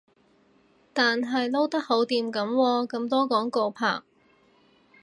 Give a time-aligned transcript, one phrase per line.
[0.93, 4.01] 但係撈得好掂噉喎，咁多廣告拍